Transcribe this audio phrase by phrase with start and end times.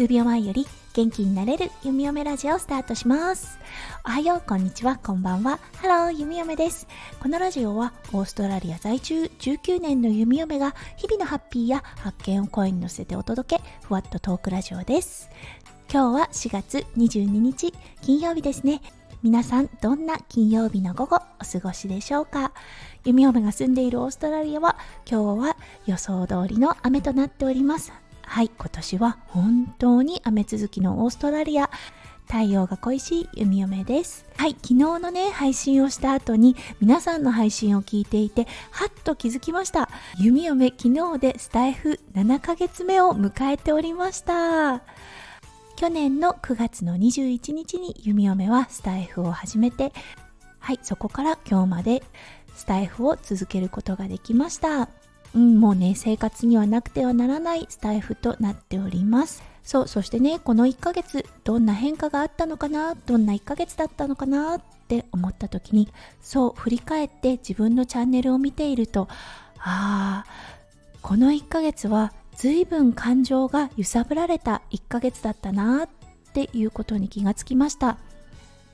[0.00, 3.58] 数秒前より元気になれる弓嫁ラジオをスタートします。
[4.06, 5.60] おはよう、こんにちは、こんばんは。
[5.76, 6.86] ハロー、弓嫁です。
[7.20, 15.28] このラジオはオーストラリア在住19年の弓嫁が日々のハッピーや発見を声に乗せてお届け、ふわっとトークラジオです。
[15.92, 18.80] 今日は4月22日、金曜日ですね。
[19.22, 22.52] 皆さん、どんな金曜日の午後お過ごしでしょうか？
[23.04, 27.92] 弓嫁が住んでいるオーストラリアは今日は予想通りの雨となっております。
[28.22, 31.68] はい、今年は本当に雨続きのオーストラリア。
[32.26, 34.24] 太陽が恋しい弓嫁です。
[34.36, 39.90] はい、昨日のね、配信をした後に皆さんの配信を聞いていて、はっと気づきました。
[40.16, 44.80] 弓嫁、昨日でスタイフ7ヶ月目を迎えておりました。
[45.80, 49.94] 去年の9月の21日に弓嫁はスタイフを始めて、
[50.58, 52.02] はい、そこから今日まで
[52.54, 54.90] スタイフを続けることができました。
[55.34, 59.42] うん、もうね、生活にはなくてはならないスタイフとなっております。
[59.62, 64.56] そう、そしてね、この1ヶ月、どんな変化があったのかな、どんな1ヶ月だったのかな？
[64.56, 65.88] って思った時に、
[66.20, 69.08] そう、振り返って自分のチャンネルを見ていると、
[69.56, 70.30] ああ、
[71.00, 75.88] この1ヶ月は随分感情が揺さぶられた1ヶ月だったなっ
[76.32, 77.98] ていうことに気がつきました。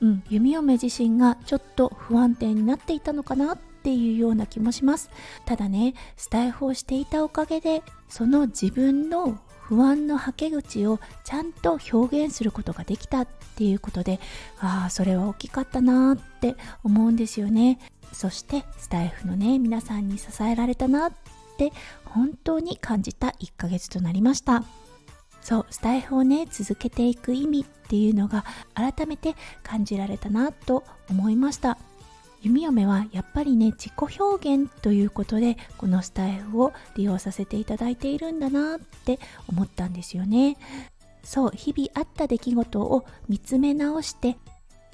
[0.00, 5.10] うん、弓嫁自身がちょっと不安定になっていたのかなっていうような気もします
[5.46, 14.20] ただねスタイフをしていたおかげでその自分の不安のはけ口をちゃんと表現することができたっていうことで
[14.58, 17.78] ああそれは大きかったなって思うんですよね
[18.12, 21.12] そしてスタイフのね皆さんに支えられたなっ
[21.56, 21.72] て
[22.04, 24.64] 本当に感じた1ヶ月となりました。
[25.40, 31.76] そうスタイフをね続けていく意味っていうのが改めて感じられたなと思いました。
[32.40, 40.56] 弓嫁はやっぱりね自己表現ということでこのスタイルを利用させていただいているんだなって思ったんですよね。
[41.22, 44.36] そう日々あった出来事を見つめ直して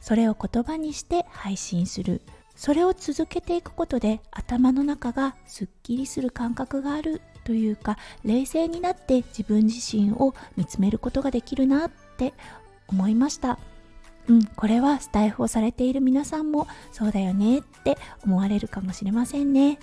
[0.00, 2.22] それを言葉にして配信する。
[2.58, 12.34] それを続けていくことで頭の中がすっきりする感覚があるというか冷静になって自分自身を見つめることができるなって
[12.88, 13.58] 思いました
[14.28, 19.78] うん、これはスタイフをされている皆さんもそうだよねって思われるかもしれませんね。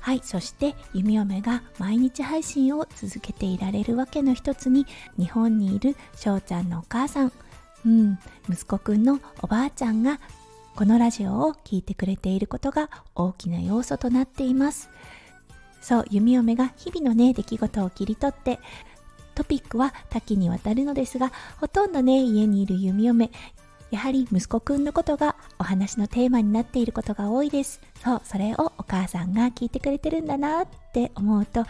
[0.00, 4.86] はい、そして弓嫁が毎日配信を続けていられるわけの一つに
[5.18, 7.32] 日本にいる翔ちゃんのお母さん、
[7.84, 10.18] うん、息子くんのおばあちゃんが
[10.78, 14.90] このラジオを聴いてくれていることが大きな要素となっています。
[15.80, 18.60] そう、弓嫁が日々のね、出来事を切り取って
[19.34, 23.32] トピックは多岐にわたるのですが、ほとんどね、家にいる弓嫁、
[23.90, 27.80] やはり息子くんのことがお話のテーマになっていることが多いです。
[28.00, 31.62] そう、それをお母さんが聞いてくれてるんだなって思うと、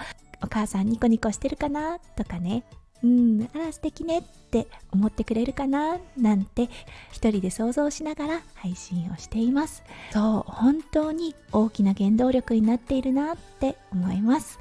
[0.42, 2.62] お母さんニコニコしてるかなとかね、
[3.02, 6.68] うん、あら素敵ねって思ってくれるかななんて
[7.12, 9.82] 一人で想像しながら配信をしています。
[10.12, 14.58] そう、本当に大きな原動力になっているなって思います。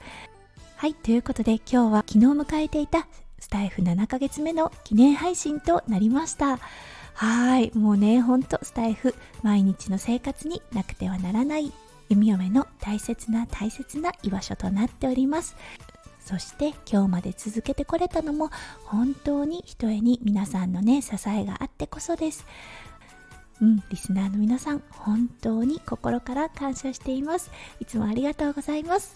[0.75, 3.07] はい、ということで今日は昨日迎えていた
[3.39, 6.59] スタイフ7ヶ月目の記念配信となりました。
[7.13, 11.73] はい、もうね、ほんとスタイフ、毎日の生活になくてはならない
[12.09, 15.55] 弓嫁の大切な大切な居場所となっております。
[16.27, 18.49] そして今日まで続けてこれたのも
[18.83, 22.45] 本当にひとえに皆さんのね、支えがあってこそです。
[23.61, 27.49] うん、リスナーの皆さん、本当に心から感謝しています。
[27.79, 29.15] いつもありがとうございます。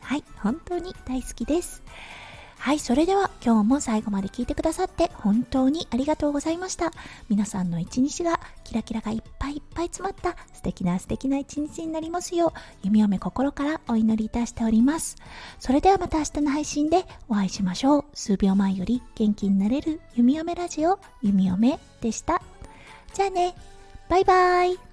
[0.00, 1.82] はい、本当に大好きです。
[2.62, 6.92] はい、それでは今日も最後まで聞いてくださって本当にありがとうございました。
[7.28, 15.16] 皆さんの一日がキラキラがいっぱいいっぱい詰まった素敵な素敵な一日になりますよう、弓嫁心からお祈りいたしております。
[15.58, 18.04] それではまた明日の配信でお会いしましょう。
[18.14, 22.40] 数秒前より元気になれる弓嫁ラジオ、弓嫁でした。
[23.12, 23.56] じゃあね、
[24.08, 24.91] バイバイ。